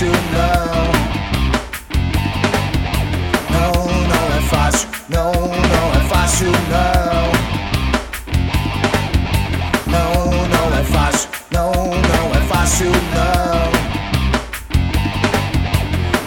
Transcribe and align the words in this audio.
Não, 0.00 0.06
não 3.50 4.36
é 4.36 4.40
fácil, 4.42 4.88
não. 5.08 5.32
Não, 5.32 5.92
é 5.92 6.00
fácil, 6.08 6.52
não. 6.70 7.32
Não, 9.88 10.46
não 10.46 10.78
é 10.78 10.84
fácil, 10.84 11.28
não, 11.50 11.72
não 11.72 12.32
é 12.32 12.40
fácil, 12.46 12.92
não. 13.12 13.72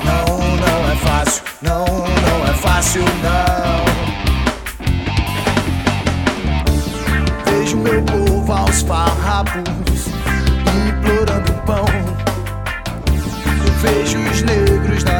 Não, 0.03 0.27
não 0.57 0.91
é 0.91 0.95
fácil, 0.97 1.43
não, 1.61 1.85
não 1.85 2.45
é 2.49 2.53
fácil, 2.53 3.05
não. 3.23 3.85
Vejo 7.45 7.77
meu 7.77 8.01
povo 8.03 8.51
aos 8.51 8.81
farrapos 8.81 9.90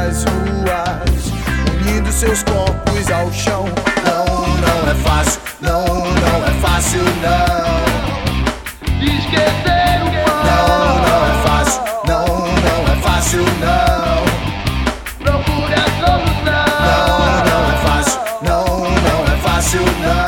nas 0.02 0.24
ruas 0.24 1.32
unindo 1.80 2.12
seus 2.12 2.42
corpos 2.44 3.12
ao 3.12 3.32
chão. 3.32 3.66
Não, 4.04 4.26
não 4.58 4.92
é 4.92 4.96
fácil, 4.96 5.42
não, 5.62 5.86
não 5.86 6.46
é 6.46 6.52
fácil, 6.60 7.04
não. 7.22 7.82
Esquecer 9.00 10.02
o 10.02 10.10
pão. 10.26 10.44
Não, 10.44 10.68
não 11.08 11.22
é 11.28 11.34
fácil, 11.46 11.82
não, 12.08 12.26
não 12.28 12.80
é 12.92 12.96
fácil, 13.02 13.46
não. 13.60 14.22
Procure 15.20 15.74
a 15.74 15.86
solução. 16.00 16.66
Não, 16.88 17.10
não 17.46 17.62
é 17.70 17.78
fácil, 17.86 18.20
não, 18.42 18.66
não 18.80 19.20
é 19.32 19.38
fácil, 19.38 19.82
não. 19.82 20.21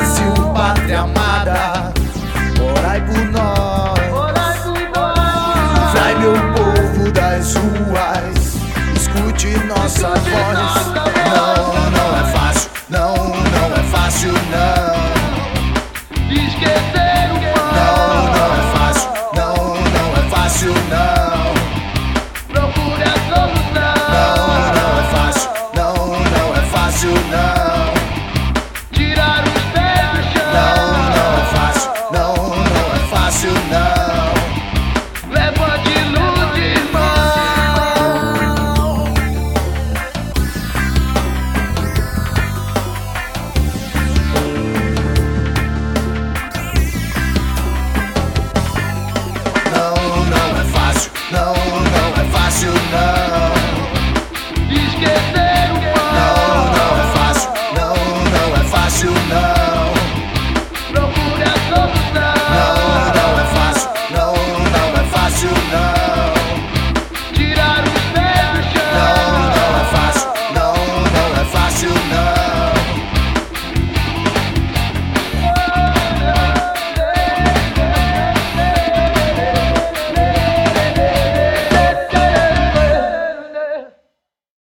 Brasil, 0.00 0.32
pátria 0.54 1.00
amada, 1.00 1.92
orai 2.58 3.02
por 3.02 3.18
nós. 3.26 4.12
Orai 4.14 4.58
por 4.62 4.98
nós. 4.98 5.92
Vai 5.92 6.14
meu 6.14 6.32
povo 6.54 7.12
das 7.12 7.54
ruas, 7.54 8.56
escute 8.96 9.58
nossa 9.66 10.08
Escute 10.08 10.30
voz. 10.30 10.58
nossa 10.58 11.10
voz. 11.10 11.29